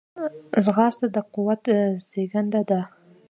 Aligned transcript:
ځغاسته 0.63 1.07
د 1.15 1.17
قوت 1.33 1.63
زیږنده 2.09 2.61
ده 2.69 2.79